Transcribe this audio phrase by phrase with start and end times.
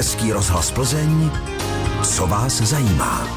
[0.00, 1.30] Český rozhlas Plzeň,
[2.02, 3.28] co vás zajímá.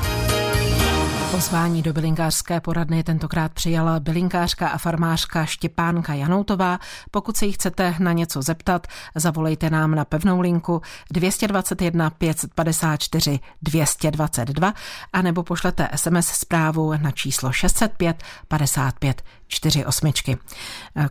[1.31, 6.79] Pozvání do bylinkářské poradny tentokrát přijala bylinkářka a farmářka Štěpánka Janoutová.
[7.12, 10.81] Pokud se jí chcete na něco zeptat, zavolejte nám na pevnou linku
[11.12, 14.73] 221 554 222
[15.14, 19.23] a nebo pošlete SMS zprávu na číslo 605 55
[19.54, 20.38] čtyři osmičky.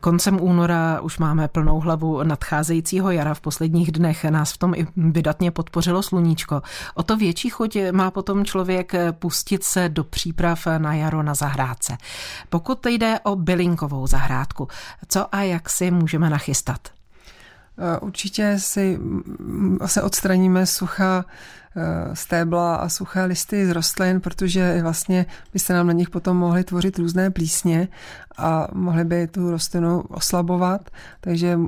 [0.00, 3.34] Koncem února už máme plnou hlavu nadcházejícího jara.
[3.34, 6.62] V posledních dnech nás v tom i vydatně podpořilo sluníčko.
[6.94, 11.96] O to větší chuť má potom člověk pustit se do příprav na jaro na zahrádce.
[12.48, 14.68] Pokud jde o bylinkovou zahrádku,
[15.08, 17.01] co a jak si můžeme nachystat?
[18.00, 18.98] Určitě si
[19.86, 21.24] se odstraníme sucha
[21.76, 26.36] Eh, stébla a suché listy z rostlin, protože vlastně by se nám na nich potom
[26.36, 27.88] mohly tvořit různé plísně
[28.36, 30.90] a mohly by tu rostlinu oslabovat.
[31.20, 31.58] Takže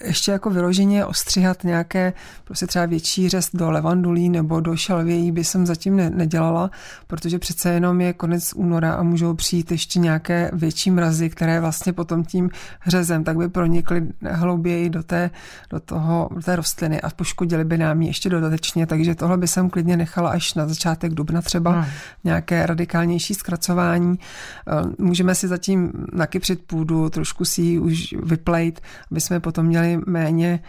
[0.00, 2.12] ještě jako vyloženě ostříhat nějaké
[2.44, 6.70] prostě třeba větší řez do levandulí nebo do šalvějí by jsem zatím ne, nedělala,
[7.06, 11.92] protože přece jenom je konec února a můžou přijít ještě nějaké větší mrazy, které vlastně
[11.92, 12.50] potom tím
[12.86, 15.30] řezem tak by pronikly hlouběji do té,
[15.70, 19.48] do toho, do té rostliny a poškodili by nám ji ještě dodatečně, takže tohle by
[19.48, 21.90] jsem klidně nechala až na začátek dubna třeba hmm.
[22.24, 24.18] nějaké radikálnější zkracování.
[24.18, 29.93] Eh, můžeme si zatím nakypřit půdu, trošku si ji už vyplejt, aby jsme potom měli
[30.06, 30.60] méně,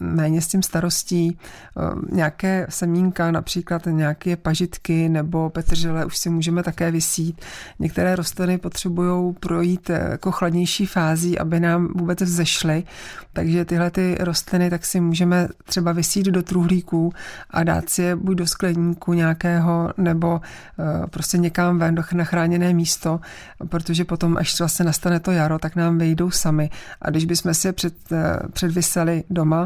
[0.00, 1.38] méně s tím starostí.
[1.38, 7.40] Eh, nějaké semínka, například nějaké pažitky nebo petržele už si můžeme také vysít.
[7.78, 12.84] Některé rostliny potřebují projít eh, jako chladnější fází, aby nám vůbec vzešly.
[13.32, 17.12] Takže tyhle ty rostliny tak si můžeme třeba vysít do truhlíků
[17.50, 20.40] a dát si je buď do skleníku nějakého nebo
[20.78, 23.20] eh, prostě někam ven do chráněné místo,
[23.68, 26.70] protože potom, až vlastně nastane to jaro, tak nám vejdou sami.
[27.02, 27.94] A když bychom si je před,
[28.52, 29.65] předviseli doma,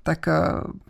[0.03, 0.33] tak eh,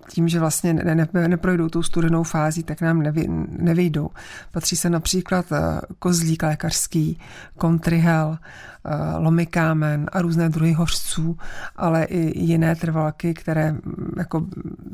[0.09, 4.09] tím, že vlastně ne, ne, neprojdou tou studenou fází, tak nám nevy, nevyjdou.
[4.51, 7.19] Patří se například eh, kozlík lékařský,
[7.57, 8.37] kontrihel,
[8.85, 11.37] eh, lomikámen a různé druhy hořců,
[11.75, 14.45] ale i jiné trvalky, které mm, jako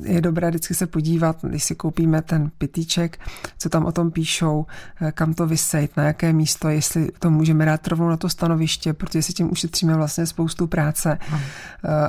[0.04, 3.20] je dobré vždycky se podívat, když si koupíme ten pitíček,
[3.58, 4.66] co tam o tom píšou,
[5.12, 9.22] kam to vysejt, na jaké místo, jestli to můžeme dát rovnou na to stanoviště, protože
[9.22, 11.18] si tím ušetříme vlastně spoustu práce.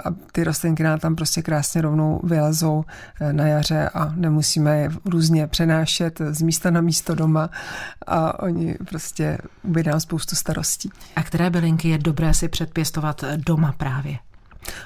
[0.04, 2.84] A ty rostlinky nám tam prostě krásně rovnou rovnou vylezou
[3.20, 7.50] eh, na jaře a nemusíme je různě přenášet z místa na místo doma
[8.06, 10.90] a oni prostě ubydá spoustu starostí.
[11.16, 14.27] A které bylinky je dobré si předpěstovat doma právě?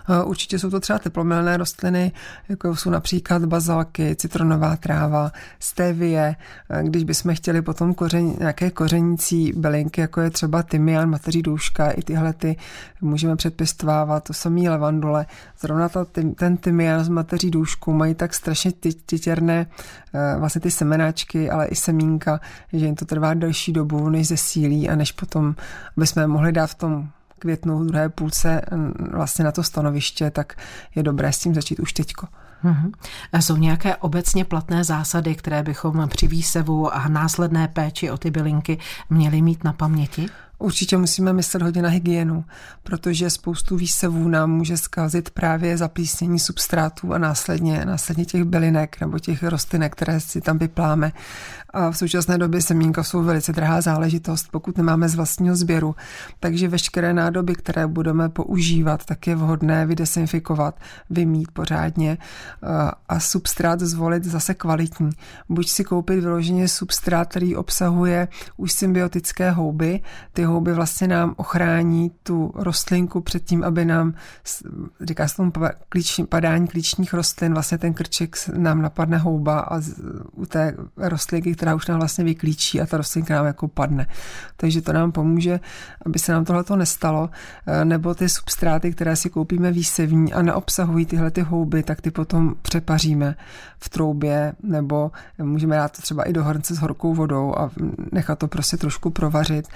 [0.08, 2.12] Eh, určitě jsou to třeba teplomilné rostliny,
[2.48, 6.36] jako jsou například bazalky, citronová tráva, stevie.
[6.70, 11.90] Eh, když bychom chtěli potom kořen, nějaké kořenící bylinky, jako je třeba tymian, mateří douška,
[11.90, 12.56] i tyhle ty
[13.00, 15.26] můžeme předpěstovávat, to samý levandule.
[15.60, 16.04] Zrovna ta,
[16.34, 18.72] ten tymian z mateří doušku mají tak strašně
[19.06, 19.66] titěrné
[20.14, 22.40] eh, vlastně ty semenáčky, ale i semínka,
[22.72, 25.54] že jim to trvá delší dobu, než zesílí a než potom
[25.96, 27.08] bychom mohli dát v tom
[27.42, 28.62] květnu, druhé půlce
[29.12, 30.54] vlastně na to stanoviště, tak
[30.94, 32.26] je dobré s tím začít už teďko.
[32.64, 32.92] Uhum.
[33.40, 38.78] Jsou nějaké obecně platné zásady, které bychom při výsevu a následné péči o ty bylinky
[39.10, 40.28] měli mít na paměti?
[40.62, 42.44] Určitě musíme myslet hodně na hygienu,
[42.82, 49.18] protože spoustu výsevů nám může zkazit právě zaplísnění substrátů a následně, následně těch bylinek nebo
[49.18, 51.12] těch rostlinek, které si tam vypláme.
[51.70, 55.94] A v současné době semínka jsou velice drahá záležitost, pokud nemáme z vlastního sběru.
[56.40, 60.80] Takže veškeré nádoby, které budeme používat, tak je vhodné vydesinfikovat,
[61.10, 62.18] vymít pořádně
[63.08, 65.10] a substrát zvolit zase kvalitní.
[65.48, 70.00] Buď si koupit vyloženě substrát, který obsahuje už symbiotické houby,
[70.32, 74.14] ty houby vlastně nám ochrání tu rostlinku před tím, aby nám,
[75.00, 75.52] říká se tomu
[75.88, 80.00] klíční, padání klíčních rostlin, vlastně ten krček nám napadne houba a z,
[80.32, 84.06] u té rostlinky, která už nám vlastně vyklíčí a ta rostlinka nám jako padne.
[84.56, 85.60] Takže to nám pomůže,
[86.06, 87.30] aby se nám tohle nestalo,
[87.66, 92.10] e, nebo ty substráty, které si koupíme výsevní a neobsahují tyhle ty houby, tak ty
[92.10, 93.34] potom přepaříme
[93.78, 97.70] v troubě, nebo můžeme dát to třeba i do hrnce s horkou vodou a
[98.12, 99.68] nechat to prostě trošku provařit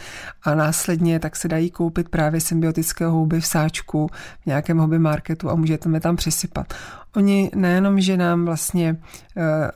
[0.43, 4.11] a následně tak se dají koupit právě symbiotické houby v sáčku
[4.43, 6.75] v nějakém hobby marketu a můžete je tam přisypat.
[7.17, 8.97] Oni nejenom, že nám vlastně
[9.37, 9.71] e,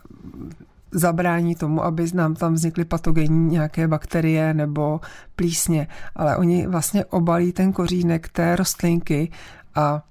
[0.93, 5.01] zabrání tomu, aby nám tam vznikly patogenní nějaké bakterie nebo
[5.37, 5.87] plísně,
[6.17, 9.31] ale oni vlastně obalí ten kořínek té rostlinky
[9.75, 10.03] a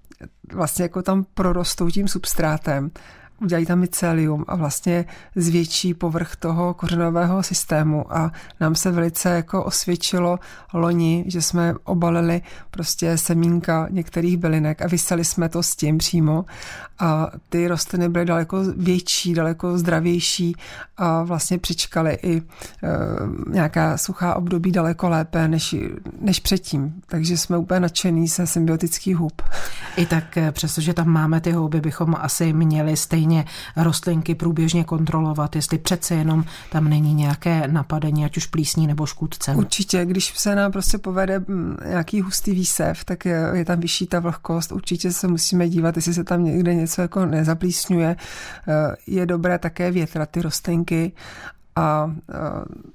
[0.54, 2.92] vlastně jako tam prorostou tím substrátem
[3.41, 5.06] udělají tam mycelium a vlastně
[5.36, 10.39] zvětší povrch toho kořenového systému a nám se velice jako osvědčilo
[10.74, 12.41] loni, že jsme obalili
[12.71, 16.45] prostě semínka některých bylinek a vyseli jsme to s tím přímo
[17.00, 20.56] a ty rostliny byly daleko větší, daleko zdravější
[20.97, 22.41] a vlastně přičkaly i e,
[23.51, 25.75] nějaká suchá období daleko lépe než,
[26.21, 27.01] než předtím.
[27.07, 29.41] Takže jsme úplně nadšený se symbiotických hub.
[29.97, 33.29] I tak, e, přestože tam máme ty houby, bychom asi měli stejně
[33.76, 39.52] rostlinky průběžně kontrolovat, jestli přece jenom tam není nějaké napadení, ať už plísní nebo škůdce.
[39.56, 44.08] Určitě, když se nám prostě povede mm, nějaký hustý výsev, tak je, je tam vyšší
[44.08, 44.72] ta vlhkost.
[44.72, 48.16] Určitě se musíme dívat, jestli se tam někde něco jako nezaplísňuje.
[48.68, 51.12] Eh, je dobré také větrat ty rostlinky
[51.75, 52.34] a eh,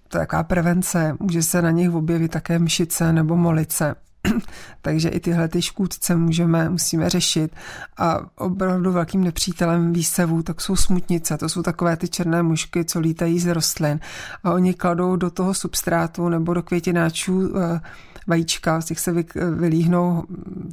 [0.09, 1.17] to je taková prevence.
[1.21, 3.95] Může se na nich objevit také mšice nebo molice.
[4.83, 7.53] Takže i tyhle ty škůdce můžeme, musíme řešit.
[7.97, 11.39] A opravdu velkým nepřítelem výsevů tak jsou smutnice.
[11.39, 14.01] To jsou takové ty černé mušky, co lítají z rostlin.
[14.45, 17.81] A oni kladou do toho substrátu nebo do květináčů eh,
[18.27, 19.13] vajíčka, z těch se
[19.57, 20.25] vylíhnou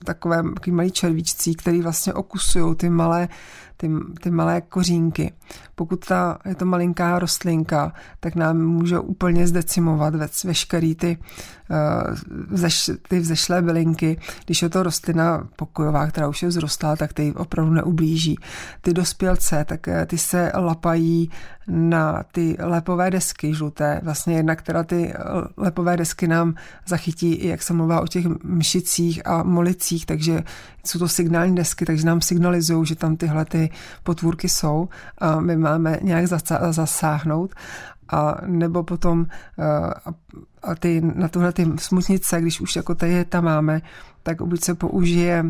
[0.03, 3.27] takové malý červíčcí, který vlastně okusují ty malé
[3.81, 3.89] ty,
[4.21, 5.33] ty malé kořínky.
[5.75, 11.17] Pokud ta, je to malinká rostlinka, tak nám může úplně zdecimovat ve, veškerý ty,
[11.69, 12.15] uh,
[12.49, 14.17] vzeš, ty vzešlé bylinky.
[14.45, 18.37] Když je to rostlina pokojová, která už je vzrostla, tak ty opravdu neublíží.
[18.81, 21.29] Ty dospělce, tak eh, ty se lapají
[21.67, 24.01] na ty lepové desky žluté.
[24.03, 25.17] Vlastně jedna, která ty eh,
[25.57, 26.55] lepové desky nám
[26.87, 30.43] zachytí, jak se mluvá o těch mšicích a molicích, takže
[30.85, 33.69] jsou to signální desky, takže nám signalizují, že tam tyhle ty
[34.03, 36.27] potvůrky jsou a my máme nějak
[36.69, 37.51] zasáhnout.
[38.09, 39.25] A nebo potom
[40.63, 43.81] a ty, na tuhle ty smutnice, když už jako tady je tam máme,
[44.23, 45.45] tak buď se použije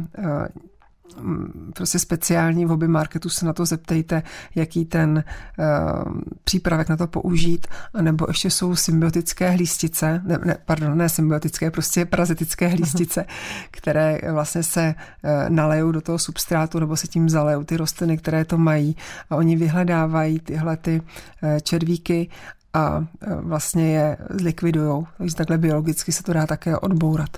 [1.75, 4.23] prostě speciální v hobby marketu se na to zeptejte,
[4.55, 5.23] jaký ten
[5.59, 6.13] uh,
[6.43, 12.05] přípravek na to použít, anebo ještě jsou symbiotické hlístice, ne, ne, pardon, ne symbiotické, prostě
[12.05, 13.25] parazitické hlístice,
[13.71, 18.45] které vlastně se uh, nalejou do toho substrátu nebo se tím zalejou ty rostliny, které
[18.45, 18.95] to mají
[19.29, 22.29] a oni vyhledávají tyhle ty uh, červíky
[22.73, 23.05] a
[23.41, 25.07] vlastně je zlikvidujou.
[25.17, 27.37] Takže takhle biologicky se to dá také odbourat.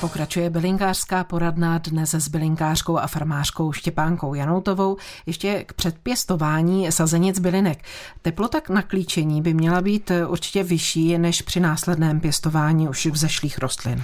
[0.00, 4.96] Pokračuje bylinkářská poradna dnes s bylinkářkou a farmářkou Štěpánkou Janoutovou
[5.26, 7.84] ještě k předpěstování sazenic bylinek.
[8.22, 14.02] Teplota na klíčení by měla být určitě vyšší než při následném pěstování už vzešlých rostlin.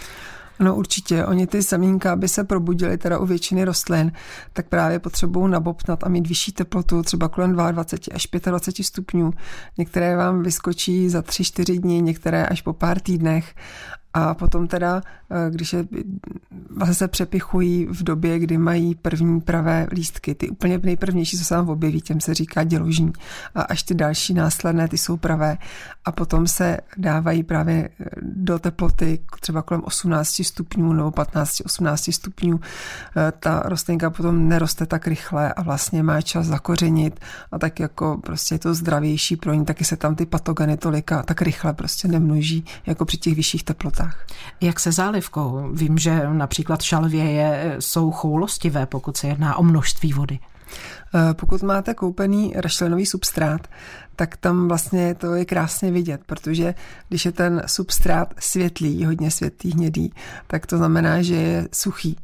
[0.60, 4.12] No určitě, oni ty semínka, aby se probudili teda u většiny rostlin,
[4.52, 9.30] tak právě potřebují nabopnat a mít vyšší teplotu, třeba kolem 22 až 25 stupňů.
[9.78, 13.54] Některé vám vyskočí za 3-4 dny, některé až po pár týdnech
[14.14, 15.84] a potom teda, eh, když je,
[16.76, 21.54] vlastně se přepichují v době, kdy mají první pravé lístky, ty úplně nejprvnější, co se
[21.54, 23.12] tam objeví, těm se říká děložní.
[23.54, 25.58] A až ty další následné, ty jsou pravé.
[26.04, 32.60] A potom se dávají právě eh, do teploty třeba kolem 18 stupňů nebo 15-18 stupňů.
[33.16, 37.20] Eh, ta rostlinka potom neroste tak rychle a vlastně má čas zakořenit
[37.52, 41.22] a tak jako prostě je to zdravější pro ní, taky se tam ty patogeny tolika
[41.22, 44.26] tak rychle prostě nemnoží jako při těch vyšších teplotách teplotách.
[44.60, 45.70] Jak se zálivkou?
[45.72, 50.38] Vím, že například šalvěje jsou choulostivé, pokud se jedná o množství vody.
[51.14, 53.68] Eh, pokud máte koupený rašelinový substrát,
[54.16, 56.74] tak tam vlastně to je krásně vidět, protože
[57.08, 60.12] když je ten substrát světlý, hodně světlý, hnědý,
[60.46, 62.16] tak to znamená, že je suchý.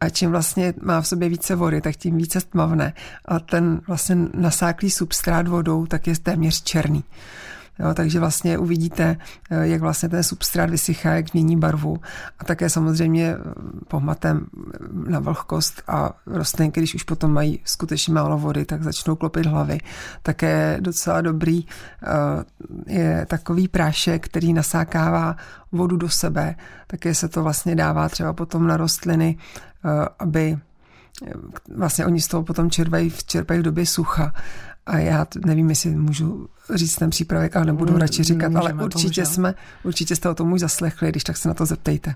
[0.00, 2.92] A čím vlastně má v sobě více vody, tak tím více tmavne.
[3.24, 7.04] A ten vlastně nasáklý substrát vodou, tak je téměř černý.
[7.78, 9.16] Jo, takže vlastně uvidíte,
[9.50, 11.96] eh, jak vlastně ten substrát vysychá, jak mění barvu
[12.38, 13.38] a také samozřejmě eh,
[13.88, 14.46] pohmatem
[15.08, 19.78] na vlhkost a rostlinky, když už potom mají skutečně málo vody, tak začnou klopit hlavy.
[20.22, 25.36] Také docela dobrý eh, je takový prášek, který nasákává
[25.72, 26.54] vodu do sebe.
[26.86, 29.38] Také se to vlastně dává třeba potom na rostliny,
[30.18, 30.58] aby
[31.76, 34.32] vlastně oni z toho potom čerpají, čerpají v době sucha
[34.86, 39.26] a já nevím, jestli můžu říct ten přípravek, ale nebudu mm, radši říkat, ale určitě
[39.26, 42.14] jsme, určitě jste o tom už zaslechli, když tak se na to zeptejte.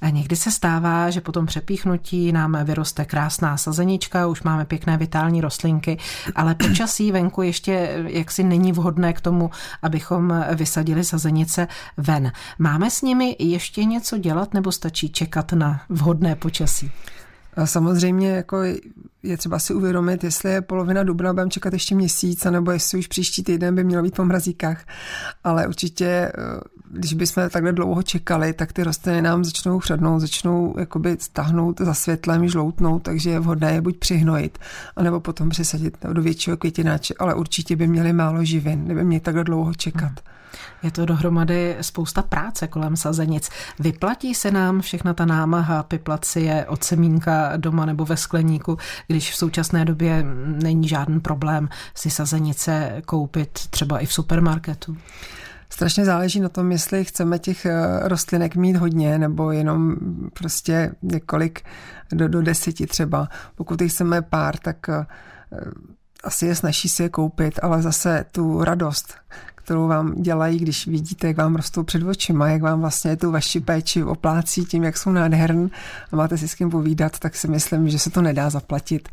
[0.00, 4.96] A někdy se stává, že po tom přepíchnutí nám vyroste krásná sazenička, už máme pěkné
[4.96, 5.98] vitální rostlinky,
[6.34, 9.50] ale počasí venku ještě jaksi není vhodné k tomu,
[9.82, 12.32] abychom vysadili sazenice ven.
[12.58, 16.90] Máme s nimi ještě něco dělat nebo stačí čekat na vhodné počasí?
[17.56, 18.62] A samozřejmě jako
[19.22, 23.06] je třeba si uvědomit, jestli je polovina dubna, budeme čekat ještě měsíc, nebo jestli už
[23.06, 24.84] příští týden by mělo být po mrazíkách.
[25.44, 26.32] Ale určitě, eh,
[26.90, 31.94] když bychom takhle dlouho čekali, tak ty rostliny nám začnou chřadnout, začnou jakoby stáhnout za
[31.94, 34.58] světlem, žloutnout, takže je vhodné je buď přihnojit,
[34.96, 39.44] anebo potom přesadit do většího květináče, ale určitě by měli málo živin, kdyby měli takhle
[39.44, 40.00] dlouho čekat.
[40.00, 40.32] Hmm.
[40.82, 43.50] Je to dohromady spousta práce kolem sazenic.
[43.78, 49.36] Vyplatí se nám všechna ta námaha, piplacie od semínka doma nebo ve skleníku, když v
[49.36, 50.24] současné době
[50.62, 54.96] není žádný problém si sazenice koupit třeba i v supermarketu?
[55.70, 57.72] Strašně záleží na tom, jestli chceme těch eh,
[58.02, 59.96] rostlinek mít hodně, nebo jenom
[60.38, 61.60] prostě několik
[62.12, 63.28] do, do deseti třeba.
[63.54, 65.06] Pokud jich chceme pár, tak eh,
[66.24, 69.14] asi je snaží si je koupit, ale zase tu radost,
[69.64, 73.60] kterou vám dělají, když vidíte, jak vám rostou před očima, jak vám vlastně tu vaši
[73.60, 75.70] péči oplácí tím, jak jsou nádherný
[76.12, 79.08] a máte si s kým povídat, tak si myslím, že se to nedá zaplatit.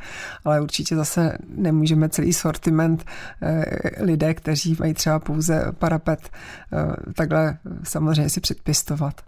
[0.46, 3.06] Ale určitě zase nemůžeme celý sortiment
[3.42, 3.66] eh,
[4.04, 6.30] lidé, kteří mají třeba pouze parapet,
[6.74, 9.22] eh, takhle samozřejmě si předpěstovat.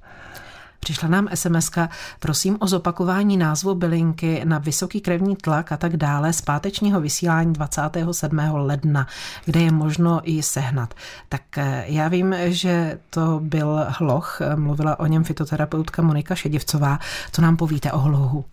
[0.83, 1.71] Přišla nám sms
[2.19, 7.53] prosím o zopakování názvu bylinky na vysoký krevní tlak a tak dále z pátečního vysílání
[7.53, 8.39] 27.
[8.51, 9.07] ledna,
[9.45, 10.93] kde je možno i sehnat.
[11.29, 16.99] Tak eh, já vím, že to byl hloch, mluvila o něm fitoterapeutka Monika Šedivcová.
[17.31, 18.45] Co nám povíte o hlohu?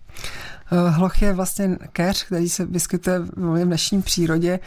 [0.73, 4.61] Eh, hloch je vlastně keř, který se vyskytuje v dnešní přírodě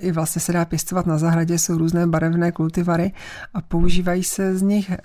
[0.00, 3.12] i vlastně se dá pěstovat na zahradě, jsou různé barevné kultivary
[3.54, 4.98] a používají se z nich eh,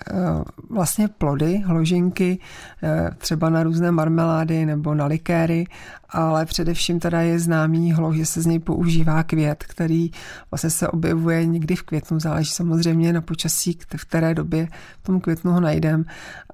[0.70, 2.38] vlastně plody, hložinky,
[2.82, 5.66] eh, třeba na různé marmelády nebo na likéry,
[6.10, 10.10] ale především teda je známý hloh, že se z něj používá květ, který
[10.50, 14.68] vlastně se objevuje někdy v květnu, záleží samozřejmě na počasí, v které době
[15.02, 16.04] v tom květnu ho najdem.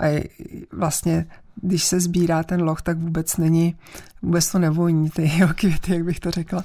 [0.00, 0.28] A
[0.73, 1.26] vlastně
[1.62, 3.76] když se sbírá ten loh, tak vůbec není,
[4.23, 6.64] vůbec to nevoní, ty jeho květy, jak bych to řekla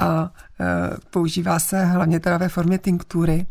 [0.00, 3.46] a e, používá se hlavně teda ve formě tinktury.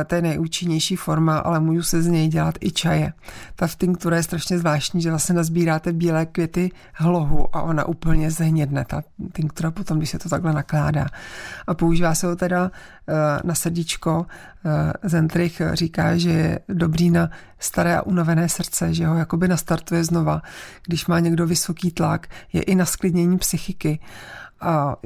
[0.00, 3.12] E, to je nejúčinnější forma, ale můžu se z něj dělat i čaje.
[3.56, 8.30] Ta v tinktura je strašně zvláštní, že vlastně nazbíráte bílé květy hlohu a ona úplně
[8.30, 9.02] zhnědne, ta
[9.32, 11.06] tinktura potom, když se to takhle nakládá.
[11.66, 12.70] A používá se ho teda
[13.08, 14.26] e, na srdíčko.
[15.02, 20.42] Zentrich říká, že je dobrý na staré a unavené srdce, že ho jakoby nastartuje znova.
[20.86, 23.98] Když má někdo vysoký tlak, je i na sklidnění psychiky.
[24.60, 24.96] A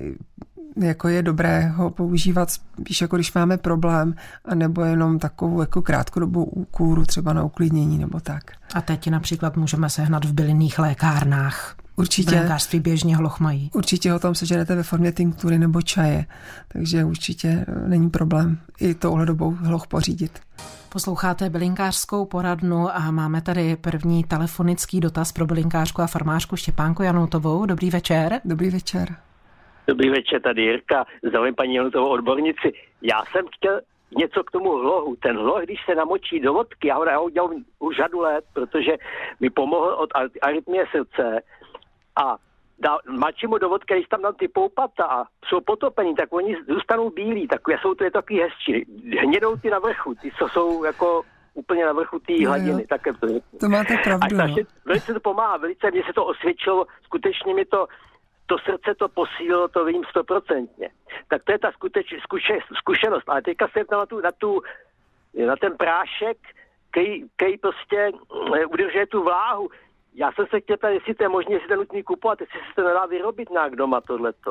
[0.76, 6.44] jako je dobré ho používat spíš jako když máme problém, anebo jenom takovou jako krátkodobou
[6.44, 8.42] úkůru, třeba na uklidnění nebo tak.
[8.74, 11.76] A teď například můžeme sehnat v bylinných lékárnách.
[11.96, 12.40] Určitě.
[12.40, 13.70] Lékařství běžně hloch mají.
[13.74, 16.26] Určitě ho tam seženete ve formě tinktury nebo čaje,
[16.68, 20.40] takže určitě není problém i touhle dobou hloch pořídit.
[20.88, 27.66] Posloucháte bylinkářskou poradnu a máme tady první telefonický dotaz pro bylinkářku a farmářku Štěpánku Janoutovou.
[27.66, 28.40] Dobrý večer.
[28.44, 29.16] Dobrý večer.
[29.90, 32.72] Dobrý večer, tady Jirka, zdravím paní Janutovou odbornici.
[33.02, 33.80] Já jsem chtěl
[34.16, 35.16] něco k tomu hlohu.
[35.16, 38.44] Ten hloh, když se namočí do vodky, já ho, já ho dělám už řadu let,
[38.52, 38.92] protože
[39.40, 40.10] mi pomohl od
[40.42, 41.40] arytmie srdce
[42.22, 42.36] a
[42.78, 46.56] dá, mačí mu do vodky, když tam dám ty poupata a jsou potopení, tak oni
[46.68, 48.86] zůstanou bílí, takové jsou to je takový hezčí.
[49.20, 51.22] Hnědou ty na vrchu, ty, co jsou jako
[51.54, 52.86] úplně na vrchu té hladiny.
[52.86, 53.26] Tak to,
[53.60, 54.40] to máte pravdu.
[54.40, 54.54] A no.
[54.84, 57.86] velice to pomáhá, velice mě se to osvědčilo, skutečně mi to
[58.50, 60.88] to srdce to posílilo, to vím stoprocentně.
[61.28, 63.28] Tak to je ta skuteč, zkuše, zkušenost.
[63.28, 64.62] Ale teďka se na, tu, na, tu,
[65.46, 66.38] na ten prášek,
[66.90, 69.70] který, prostě mm, udržuje tu vláhu.
[70.20, 72.74] Já jsem se chtěl ptát, jestli to je možné, jestli to nutný kupovat, jestli se
[72.76, 74.50] to nedá vyrobit nějak doma tohleto,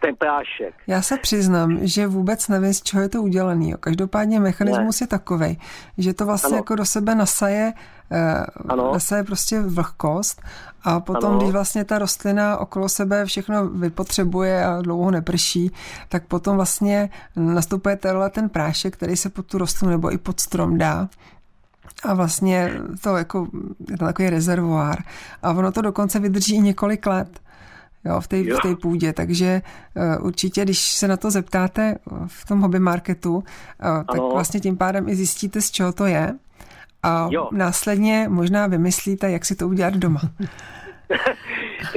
[0.00, 0.74] ten prášek.
[0.86, 3.74] Já se přiznám, že vůbec nevím, z čeho je to udělaný.
[3.80, 5.04] Každopádně mechanismus ne.
[5.04, 5.58] je takový,
[5.98, 6.56] že to vlastně ano.
[6.56, 7.72] jako do sebe nasaje,
[8.12, 8.92] eh, ano.
[8.92, 10.42] nasaje prostě vlhkost
[10.84, 11.38] a potom, ano.
[11.38, 15.70] když vlastně ta rostlina okolo sebe všechno vypotřebuje a dlouho neprší,
[16.08, 17.98] tak potom vlastně nastupuje
[18.30, 21.08] ten prášek, který se pod tu rostlinu nebo i pod strom dá
[22.02, 23.48] a vlastně to jako,
[23.90, 24.98] je to takový rezervoár.
[25.42, 27.40] A ono to dokonce vydrží několik let
[28.04, 29.62] jo, v té v té půdě, takže
[29.94, 33.42] uh, určitě, když se na to zeptáte v tom hobby marketu, uh,
[34.12, 36.34] tak vlastně tím pádem i zjistíte, z čeho to je
[37.02, 37.48] a jo.
[37.52, 40.20] následně možná vymyslíte, jak si to udělat doma.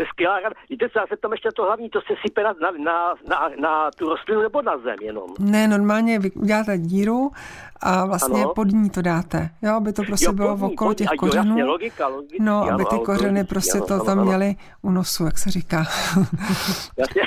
[0.10, 0.56] skvělá rada.
[0.70, 3.50] Víte co, já se tam ještě to hlavní, to se sype na, na, na, na,
[3.60, 5.28] na tu rostlinu nebo na zem jenom?
[5.40, 7.32] Ne, normálně vy uděláte díru
[7.82, 8.54] a vlastně ano.
[8.54, 11.50] pod ní to dáte, jo, aby to prostě jo, bylo ní, okolo těch kořenů.
[11.50, 14.28] Jasně, logika, logika, no, aby ty kořeny prostě ano, to ano, tam ano.
[14.28, 15.78] měly u nosu, jak se říká.
[16.98, 17.22] jasně.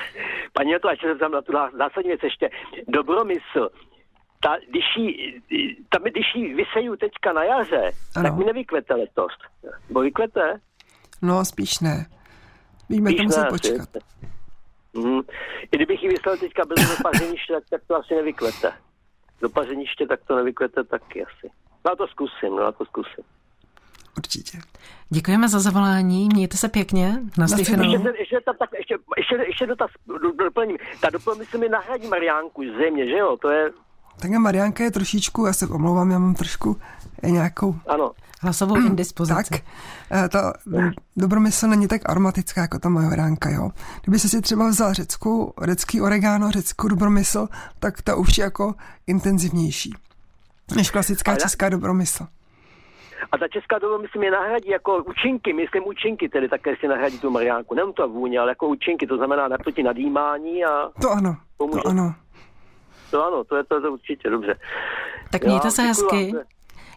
[0.53, 2.51] Paní to, ještě se tam na tu zásadní věc ještě.
[2.89, 3.71] Dobromysl,
[4.45, 5.41] ta, když jí,
[5.89, 8.29] tam, když jí vyseju teďka na jaře, ano.
[8.29, 9.33] tak mi nevykvete letos.
[9.91, 10.61] Bo vykvete?
[11.23, 12.07] No, spíš ne.
[12.89, 13.89] Víme, to musí počkat.
[14.95, 15.21] Mm.
[15.73, 18.73] I kdybych ji vyslal teďka bez do pařeniště, tak, tak to asi nevykvete.
[19.41, 21.51] Do pařeniště tak to nevykvete taky asi.
[21.85, 23.25] No a to zkusím, no a to zkusím.
[24.17, 24.59] Určitě.
[25.11, 27.93] Děkujeme za zavolání, mějte se pěkně, naslyšenou.
[27.93, 30.77] Ještě, ještě, ta, tak, ještě, ještě, ještě dotaz, do- doplním.
[31.01, 33.37] Ta doplň se mi nahradí Mariánku zřejmě, že jo?
[33.43, 33.71] To je,
[34.21, 36.81] Tak a Marianka je trošičku, já se omlouvám, já mám trošku
[37.23, 38.13] nějakou ano.
[38.45, 39.51] Hlasovou indispozici.
[39.51, 39.61] Tak,
[40.13, 40.53] eh, ta
[41.17, 43.71] dobromysl není tak aromatická jako ta majoránka, jo.
[44.03, 47.49] Kdyby se si třeba vzal řeckou, řecký oregano, řeckou dobromysl,
[47.79, 48.75] tak ta už je jako
[49.07, 49.93] intenzivnější
[50.77, 52.27] než klasická Ale- česká dobromysl.
[53.33, 57.19] A ta česká doba, myslím, je nahradí jako účinky, myslím účinky, tedy také si nahradí
[57.19, 57.75] tu Mariánku.
[57.75, 60.71] Nejen to vůně, ale jako účinky, to znamená naproti nadýmání a
[61.01, 61.81] To ano, Pomůže.
[61.83, 62.15] to ano.
[63.11, 64.55] to ano, to je to, to určitě dobře.
[65.31, 66.33] Tak Já mějte se děkuji hezky.
[66.37, 66.43] vám.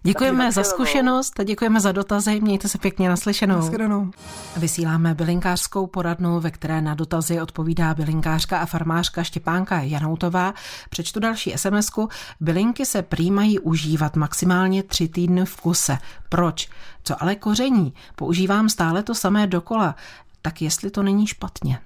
[0.08, 2.42] Děkujeme za zkušenost a děkujeme za dotazy.
[2.42, 3.56] Mějte se pěkně naslyšenou.
[3.56, 4.12] Naschledanou.
[4.58, 10.54] Vysíláme bylinkářskou poradnu, ve které na dotazy odpovídá bylinkářka a farmářka Štěpánka Janoutová.
[10.90, 12.10] Přečtu další SMS-ku.
[12.40, 15.98] Bylinky se prý mají užívat maximálně tři týdny v kuse.
[16.30, 16.70] Proč?
[17.04, 17.94] Co ale koření?
[18.16, 19.96] Používám stále to samé dokola.
[20.42, 21.80] Tak jestli to není špatně.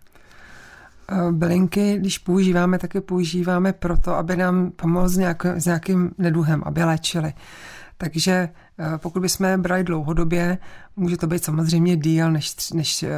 [1.09, 6.11] Eh, Bylinky, když používáme, tak je používáme proto, aby nám pomohl s, nějak, s nějakým
[6.17, 7.33] neduhem, aby léčili.
[8.01, 10.57] Takže eh, pokud bychom brali dlouhodobě,
[10.95, 13.09] může to být samozřejmě díl než, tři- než eh,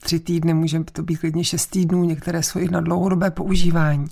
[0.00, 4.06] tři týdny, může to být klidně šest týdnů, některé jsou i na dlouhodobé používání.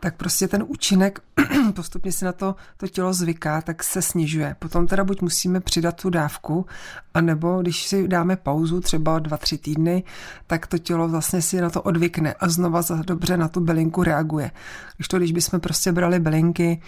[0.00, 1.20] Tak prostě ten účinek
[1.74, 4.56] postupně si na to to tělo zvyká, tak se snižuje.
[4.58, 6.66] Potom teda buď musíme přidat tu dávku,
[7.14, 10.02] anebo když si dáme pauzu třeba dva, tři týdny,
[10.46, 14.02] tak to tělo vlastně si na to odvykne a znova za dobře na tu bylinku
[14.02, 14.50] reaguje.
[14.96, 16.80] Když to, když bychom prostě brali bylinky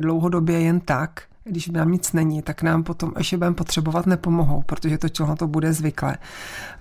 [0.00, 5.08] dlouhodobě jen tak, když nám nic není, tak nám potom, budeme potřebovat, nepomohou, protože to
[5.08, 6.16] tělo to bude zvyklé.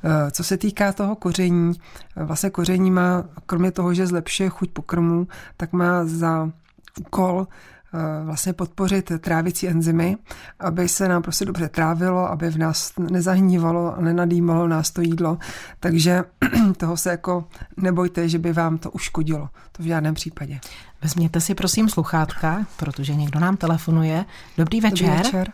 [0.03, 1.73] Eh, Co se týká toho koření,
[2.15, 5.27] vlastně koření má, kromě toho, že zlepšuje chuť pokrmu,
[5.57, 6.51] tak má za
[6.99, 7.47] úkol
[7.93, 10.17] eh, vlastně podpořit trávicí enzymy,
[10.59, 15.37] aby se nám prostě dobře trávilo, aby v nás nezahnívalo a nenadýmalo nás to jídlo.
[15.79, 16.23] Takže
[16.77, 17.45] toho se jako
[17.77, 19.49] nebojte, že by vám to uškodilo.
[19.71, 20.59] To v žádném případě.
[21.03, 24.25] Vezměte si prosím sluchátka, protože někdo nám telefonuje.
[24.57, 25.07] Dobrý večer.
[25.07, 25.47] Dobrý večer.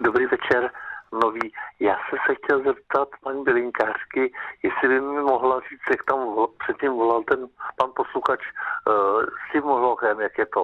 [0.00, 0.70] Dobrý večer,
[1.12, 1.52] nový.
[1.80, 4.32] Já jsem se chtěl zeptat paní bylinkářky,
[4.62, 6.18] jestli by mi mohla říct, jak tam
[6.58, 7.38] předtím volal ten
[7.76, 10.62] pan posluchač uh, s tím lohem, jak je to,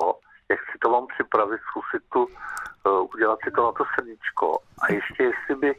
[0.48, 4.58] jak si to mám připravit, zkusit tu, uh, udělat si to na to srdíčko.
[4.82, 5.74] A ještě jestli by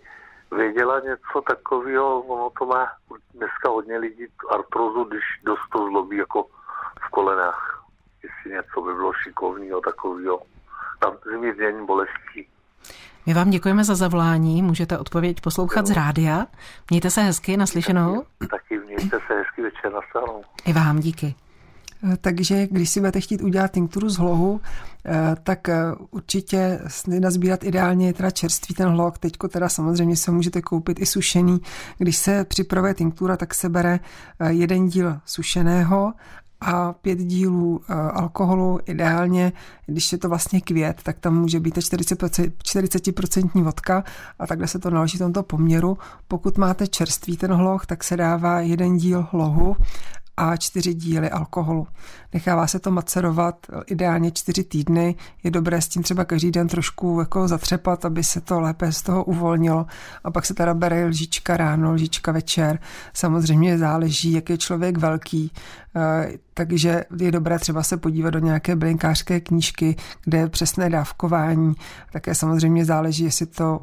[0.52, 2.92] věděla něco takového, ono to má
[3.34, 6.46] dneska hodně lidí artrozu, když dost to zlobí jako
[7.08, 7.75] v kolenách.
[8.56, 10.42] Něco by bylo šikovného takového.
[11.02, 12.48] Tam zmírnění bolestí.
[13.26, 16.46] My vám děkujeme za zavolání, můžete odpověď poslouchat z rádia.
[16.90, 18.24] Mějte se hezky, naslyšenou.
[18.50, 20.44] Taky mějte se hezký večer na stranou.
[20.66, 21.36] I vám díky.
[22.14, 24.62] Eh, Takže když si budete chtít udělat tinkturu z hlohu,
[25.06, 25.76] eh, tak eh,
[26.12, 26.80] určitě
[27.20, 29.18] nazbírat ideálně je teda čerstvý ten hloh.
[29.18, 31.60] Teďko teda samozřejmě se ho můžete koupit i sušený.
[31.98, 34.00] Když se připravuje tinktura, tak se bere
[34.48, 36.14] jeden díl sušeného
[36.66, 38.80] a pět dílů eh, alkoholu.
[38.86, 39.54] Ideálně,
[39.86, 44.04] když je to vlastně květ, tak tam může být 40%, 40% vodka
[44.40, 45.98] a takhle se to naloží v tomto poměru.
[46.28, 49.76] Pokud máte čerstvý ten hloh, tak se dává jeden díl hlohu
[50.38, 51.88] a čtyři díly alkoholu.
[52.34, 55.16] Nechává se to macerovat ideálně čtyři týdny.
[55.44, 59.02] Je dobré s tím třeba každý den trošku jako zatřepat, aby se to lépe z
[59.02, 59.86] toho uvolnilo.
[60.24, 62.80] A pak se teda bere lžička ráno, lžička večer.
[63.14, 65.52] Samozřejmě záleží, jak je člověk velký.
[65.96, 71.74] Eh, Takže je dobré třeba se podívat do nějaké bylinkářské knížky, kde je přesné dávkování.
[72.14, 73.82] Také samozřejmě záleží, jestli to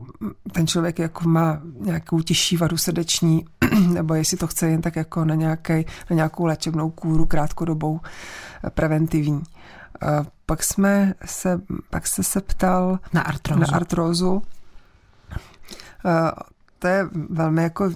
[0.53, 3.45] ten člověk jako má nějakou těžší vadu srdeční,
[3.92, 8.00] nebo jestli to chce jen tak jako na, nějaké, na nějakou léčebnou kůru krátkodobou
[8.64, 9.42] eh, preventivní.
[10.02, 10.06] Eh,
[10.46, 13.61] Pak jsme se, pak se se ptal Na artrózu.
[13.61, 14.42] na artrózu.
[16.06, 16.30] Eh,
[16.78, 17.90] To je velmi jako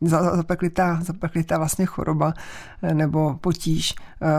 [0.00, 2.34] za- zapeklitá, zapeklitá vlastně choroba
[2.92, 3.94] nebo potíž.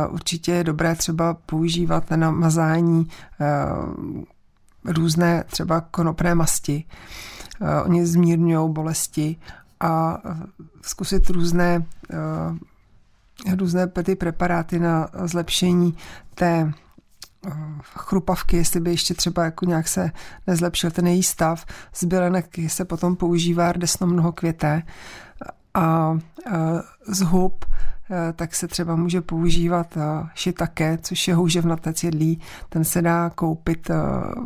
[0.10, 3.08] Určitě je dobré třeba používat na mazání
[4.86, 6.84] různé třeba konopné masti.
[7.62, 9.36] Eh, Oni zmírňují bolesti
[9.80, 10.36] a eh,
[10.82, 15.98] zkusit různé eh, různé ty preparáty na zlepšení
[16.36, 16.74] té
[17.96, 20.12] chrupavky, jestli by ještě třeba jako nějak se
[20.48, 21.66] nezlepšil ten její stav.
[21.94, 22.04] Z
[22.68, 24.84] se potom používá rdesno mnoho květé
[25.74, 26.18] a
[27.08, 27.66] z hub
[28.36, 29.98] tak se třeba může používat
[30.38, 32.42] shiitake, což je houževnatec jedlí.
[32.70, 33.90] Ten se dá koupit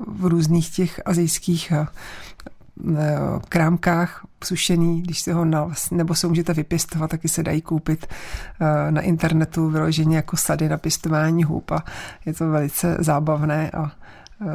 [0.07, 1.73] v různých těch azijských
[3.49, 8.07] krámkách sušený, když si ho na, nebo se můžete vypěstovat, taky se dají koupit
[8.89, 11.83] na internetu vyloženě jako sady na pěstování hůb a
[12.25, 13.91] je to velice zábavné a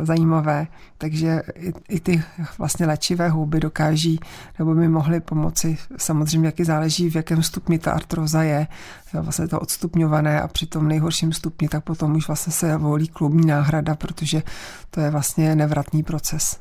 [0.03, 0.67] zajímavé,
[0.99, 2.23] takže i, i ty
[2.59, 4.21] vlastně léčivé houby dokáží
[4.59, 5.79] nebo by mohly pomoci.
[5.97, 8.67] Samozřejmě, jaký záleží, v jakém stupni ta artroza je,
[9.13, 13.47] vlastně to odstupňované a při tom nejhorším stupni, tak potom už vlastně se volí klubní
[13.47, 14.43] náhrada, protože
[14.91, 16.61] to je vlastně nevratný proces.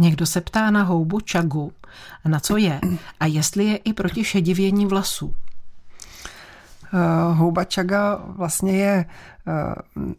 [0.00, 1.72] Někdo se ptá na houbu čagu,
[2.24, 2.80] na co je?
[3.20, 5.26] A jestli je i proti šedivění vlasů.
[5.26, 5.32] Uh,
[7.36, 9.04] houba čaga vlastně je
[9.96, 10.12] uh,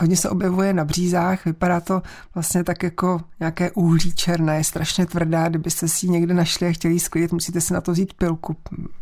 [0.00, 2.02] hodně se objevuje na břízách, vypadá to
[2.34, 6.72] vlastně tak jako nějaké uhlí černé, je strašně tvrdá, kdybyste si ji někde našli a
[6.72, 8.56] chtěli sklidit, musíte si na to vzít pilku,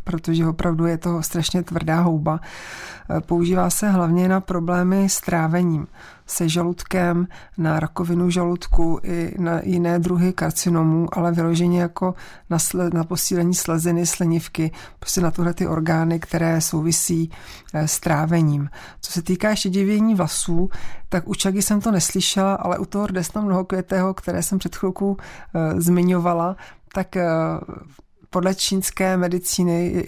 [0.05, 2.41] protože opravdu je to strašně tvrdá houba.
[3.27, 5.87] Používá se hlavně na problémy s trávením
[6.31, 7.27] se žaludkem,
[7.59, 12.15] na rakovinu žaludku i na jiné druhy karcinomů, ale vyloženě jako
[12.51, 17.31] na, sle, na posílení sleziny, slinivky, prostě na tyhle ty orgány, které souvisí
[17.75, 18.71] eh, s trávením.
[19.01, 20.69] Co se týká šedivění vlasů,
[21.09, 25.11] tak u čagy jsem to neslyšela, ale u toho rdesna mnohokvětého, které jsem před chvilkou
[25.11, 25.17] uh,
[25.81, 26.57] zmiňovala,
[26.95, 27.23] tak uh,
[28.31, 30.07] podle čínské medicíny,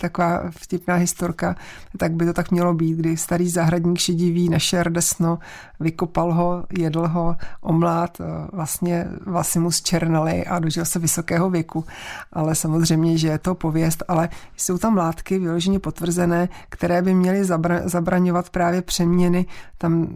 [0.00, 1.56] taková vtipná historka,
[1.96, 5.38] tak by to tak mělo být, kdy starý zahradník šedivý našel desno,
[5.80, 8.18] vykopal ho, jedl ho, omlát,
[8.52, 11.84] vlastně vlasy mu zčernaly a dožil se vysokého věku.
[12.32, 17.42] Ale samozřejmě, že je to pověst, ale jsou tam látky vyloženě potvrzené, které by měly
[17.42, 19.46] zabra- zabraňovat právě přeměny
[19.78, 20.08] tam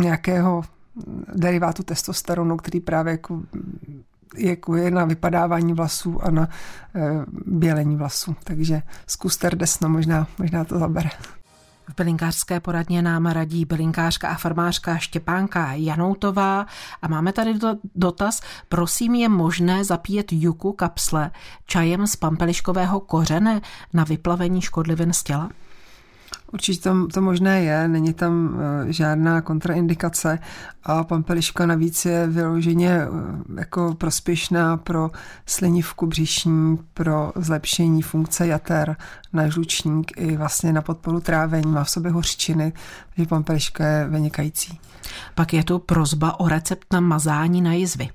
[0.00, 0.62] nějakého
[1.34, 3.42] derivátu testosteronu, který právě jako
[4.36, 6.48] jako je na vypadávání vlasů a na e,
[7.46, 8.36] bělení vlasů.
[8.44, 11.10] Takže zkuste rdesno, možná, možná to zabere.
[11.88, 16.66] V bylinkářské poradně nám radí bylinkářka a farmářka Štěpánka Janoutová
[17.02, 17.54] a máme tady
[17.94, 18.40] dotaz.
[18.68, 21.30] Prosím, je možné zapíjet juku kapsle
[21.66, 23.60] čajem z pampeliškového kořene
[23.92, 25.50] na vyplavení škodlivin z těla?
[26.52, 30.38] Určitě to, to možné je, není tam eh, žádná kontraindikace
[30.82, 33.08] a pampeliška navíc je vyloženě eh,
[33.60, 35.10] jako prospěšná pro
[35.46, 38.96] slinivku břišní, pro zlepšení funkce jater
[39.32, 42.72] na žlučník i vlastně na podporu trávení, má v sobě hořčiny,
[43.14, 44.80] takže pampeliška je vynikající.
[45.34, 48.08] Pak je tu prozba o recept na mazání na jizvy.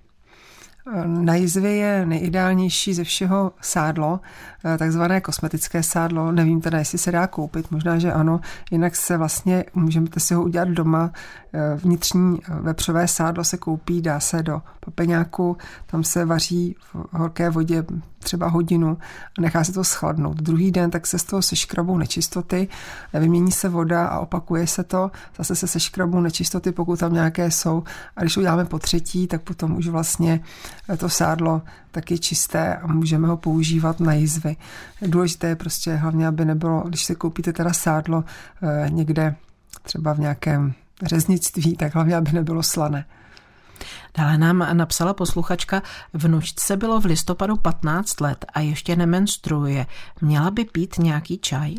[1.06, 4.20] Na jizvě je nejideálnější ze všeho sádlo,
[4.66, 6.32] eh, takzvané kosmetické sádlo.
[6.32, 8.40] Nevím teda, jestli se dá koupit, možná, že ano.
[8.72, 11.12] Jinak se vlastně, můžete si ho udělat doma.
[11.54, 17.08] Eh, vnitřní eh, vepřové sádlo se koupí, dá se do papeňáku, tam se vaří v
[17.12, 17.86] horké vodě
[18.22, 18.98] třeba hodinu
[19.38, 20.38] a nechá se to schladnout.
[20.38, 22.68] Druhý den tak se z toho seškrabou nečistoty,
[23.14, 27.84] vymění se voda a opakuje se to, zase se seškrabou nečistoty, pokud tam nějaké jsou.
[28.16, 30.44] A když uděláme po třetí, tak potom už vlastně
[30.98, 34.56] to sádlo taky čisté a můžeme ho používat na jizvy.
[35.02, 38.24] Důležité je prostě hlavně, aby nebylo, když si koupíte teda sádlo
[38.64, 39.36] eh, někde
[39.82, 40.74] třeba v nějakém
[41.04, 43.06] řeznictví, tak hlavně, aby nebylo slané.
[44.18, 45.82] Dále nám napsala posluchačka,
[46.14, 49.86] vnučce bylo v listopadu 15 let a ještě nemenstruuje.
[50.22, 51.76] Měla by pít nějaký čaj?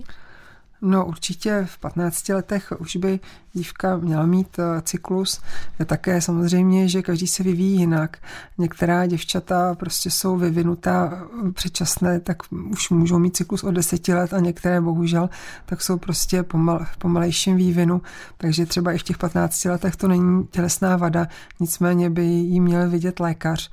[0.84, 3.20] No určitě v 15 letech už by
[3.52, 5.40] dívka měla mít eh, cyklus.
[5.78, 8.16] Je také samozřejmě, že každý se vyvíjí jinak.
[8.58, 12.36] Některá děvčata prostě jsou vyvinutá eh, předčasné, tak
[12.70, 15.30] už můžou mít cyklus od 10 let a některé bohužel
[15.66, 18.02] tak jsou prostě pomal, v pomalejším vývinu.
[18.36, 21.28] Takže třeba i v těch 15 letech to není tělesná vada,
[21.60, 23.70] nicméně by jí měl vidět lékař.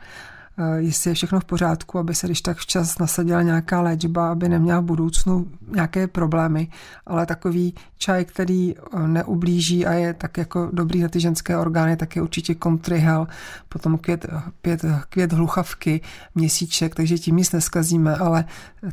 [0.61, 4.49] Eh, jestli je všechno v pořádku, aby se když tak včas nasadila nějaká léčba, aby
[4.49, 6.67] neměla v budoucnu nějaké problémy,
[7.05, 11.97] ale takový čaj, který eh, neublíží a je tak jako dobrý na ty ženské orgány,
[11.97, 13.27] tak je určitě kontrihel,
[13.69, 14.25] potom květ,
[14.61, 16.01] květ, květ hluchavky,
[16.35, 18.45] měsíček, takže tím nic neskazíme, ale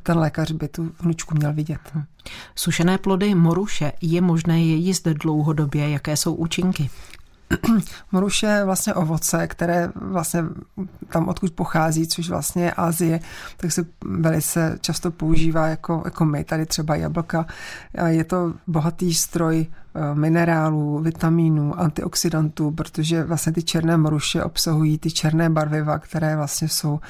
[0.03, 1.81] ten lékař by tu vnučku měl vidět.
[2.55, 6.91] Sušené plody moruše, je možné je jíst dlouhodobě, jaké jsou účinky?
[8.13, 10.45] Moruš je vlastně ovoce, které vlastně
[11.09, 13.21] tam odkud pochází, což vlastně je Asie,
[13.57, 17.47] tak se velice často používá jako, jako my, tady třeba jablka.
[18.07, 25.11] Je to bohatý stroj eh, minerálů, vitamínů, antioxidantů, protože vlastně ty černé moruše obsahují ty
[25.11, 27.01] černé barviva, které vlastně jsou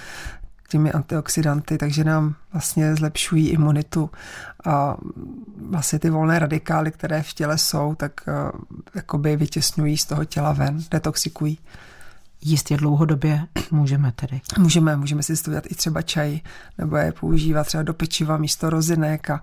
[0.68, 4.11] těmi antioxidanty, takže nám vlastně zlepšují imunitu
[4.66, 4.96] a
[5.68, 8.61] vlastně ty volné radikály, které v těle jsou, tak uh,
[8.94, 11.59] jakoby vytěsňují z toho těla ven, detoxikují.
[12.46, 14.40] Jíst je dlouhodobě můžeme tedy.
[14.59, 16.40] Můžeme, můžeme si to i třeba čaj,
[16.78, 19.40] nebo je používat třeba do pečiva místo rozinek a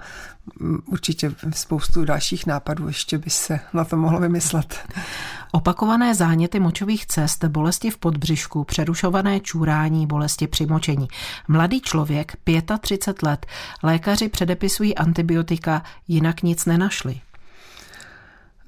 [0.60, 4.80] mm, určitě spoustu dalších nápadů ještě by se na to mohlo vymyslet.
[5.52, 11.08] Opakované záněty močových cest, bolesti v podbřišku, přerušované čůrání, bolesti při močení.
[11.48, 12.38] Mladý člověk,
[12.82, 13.46] 35 let,
[13.84, 17.22] lékaři předepisují antibiotika, jinak nic nenašli.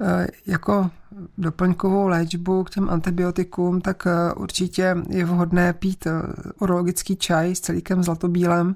[0.02, 0.92] E, jako
[1.38, 6.12] doplňkovou léčbu k těm antibiotikům, tak e, určitě je vhodné pít e,
[6.60, 8.76] urologický čaj s celíkem zlatobílem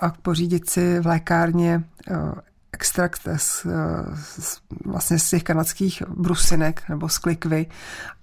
[0.00, 1.84] a pořídit si v lékárně
[2.76, 3.66] extrakt z,
[4.38, 7.66] z, vlastně z těch kanadských brusinek nebo z klikvy,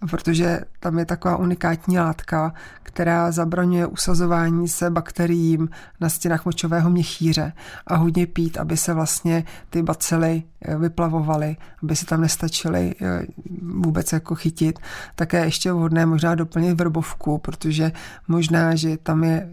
[0.10, 7.54] protože tam je taková unikátní látka, která zabraňuje usazování se bakteriím na stěnách močového měchýře
[7.88, 13.26] a hodně pít, aby se vlastně ty bacily eh, vyplavovaly, aby se tam nestačily eh,
[13.62, 14.80] vůbec jako chytit.
[15.16, 17.92] Také ještě vhodné možná doplnit vrbovku, protože
[18.28, 19.50] možná, že tam je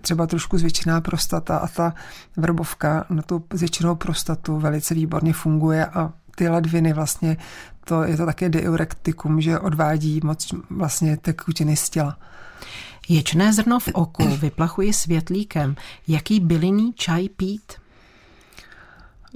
[0.00, 1.94] třeba trošku zvětšená prostata a ta
[2.36, 7.36] vrbovka na tu zvětšenou prostatu velice výborně funguje a ty ledviny vlastně,
[7.84, 12.18] to je to také diurektikum, že odvádí moc vlastně tekutiny z těla.
[13.08, 15.76] Ječné zrno v oku vyplachuji světlíkem.
[16.08, 17.72] Jaký bylinný čaj pít?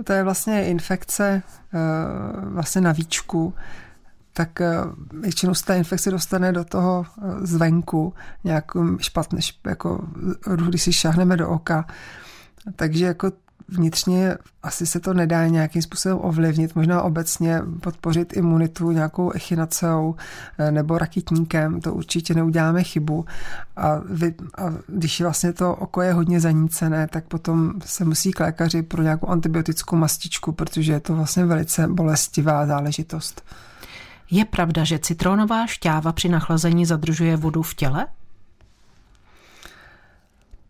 [0.05, 1.43] To je vlastně infekce
[1.75, 1.79] eh,
[2.45, 3.55] vlastně na víčku,
[4.33, 4.75] tak eh,
[5.21, 8.65] většinou se ta infekce dostane do toho eh, zvenku, nějak
[8.99, 10.09] špatně, jako
[10.67, 11.87] když si šáhneme do oka.
[12.77, 13.33] Takže jako
[13.69, 20.15] vnitřně asi se to nedá nějakým způsobem ovlivnit, možná obecně podpořit imunitu nějakou echinaceou
[20.59, 23.25] eh, nebo rakitníkem, to určitě neuděláme chybu.
[23.77, 28.41] A, vy, a když vlastně to oko je hodně zanícené, tak potom se musí k
[28.41, 33.43] lékaři pro nějakou antibiotickou mastičku, protože je to vlastně velice bolestivá záležitost.
[34.31, 38.07] Je pravda, že citronová šťáva při nachlazení zadržuje vodu v těle?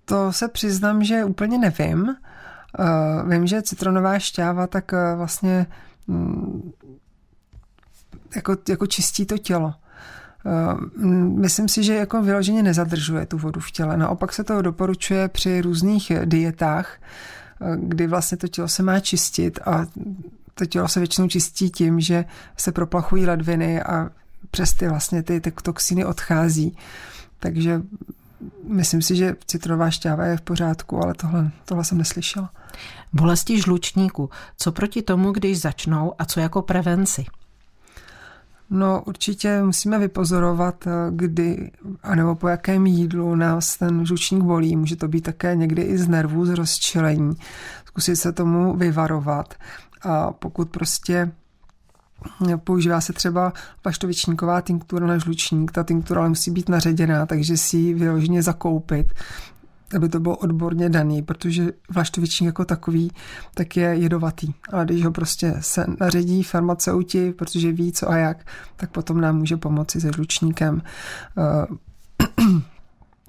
[0.05, 2.17] To se přiznám, že úplně nevím.
[2.79, 5.67] Uh, vím, že citronová šťáva tak uh, vlastně
[6.07, 6.73] um,
[8.37, 9.75] jako, jako čistí to tělo.
[10.45, 11.05] Uh,
[11.39, 13.97] myslím si, že jako vyloženě nezadržuje tu vodu v těle.
[13.97, 16.99] Naopak se to doporučuje při různých dietách,
[17.77, 19.87] kdy vlastně to tělo se má čistit a
[20.55, 22.25] to tělo se většinou čistí tím, že
[22.57, 24.11] se proplachují ledviny a
[24.51, 26.77] přes ty vlastně ty, ty toxiny odchází.
[27.39, 27.83] Takže
[28.69, 32.51] myslím si, že citronová šťáva je v pořádku, ale tohle, tohle jsem neslyšela.
[33.13, 34.31] Bolesti žlučníku.
[34.57, 37.25] Co proti tomu, když začnou a co jako prevenci?
[38.71, 41.71] No určitě musíme vypozorovat, kdy,
[42.03, 44.77] anebo po jakém jídlu nás ten žlučník bolí.
[44.77, 47.37] Může to být také někdy i z nervů, z rozčilení.
[47.85, 49.55] Zkusit se tomu vyvarovat.
[50.03, 51.33] A pokud prostě
[52.65, 55.73] Používá se třeba paštovičníková tinktura na žlučník.
[55.73, 59.07] Ta tinktura ale musí být naředěná, takže si ji vyloženě zakoupit,
[59.97, 63.11] aby to bylo odborně daný, protože vlaštovičník jako takový
[63.55, 64.55] tak je jedovatý.
[64.73, 69.39] Ale když ho prostě se naředí farmaceuti, protože ví co a jak, tak potom nám
[69.39, 70.83] může pomoci se žlučníkem.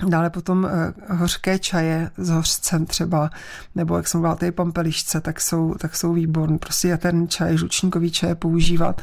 [0.07, 3.29] Dále potom eh, hořké čaje s hořcem třeba,
[3.75, 6.57] nebo jak jsem mluvila, ty pampelišce, tak jsou, tak jsou výborné.
[6.57, 9.01] Prostě ten čaj, žlučníkový čaj používat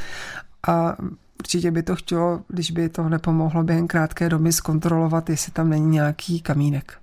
[0.68, 0.96] a
[1.38, 5.87] určitě by to chtělo, když by to nepomohlo během krátké doby zkontrolovat, jestli tam není
[5.87, 6.99] nějaký kamínek.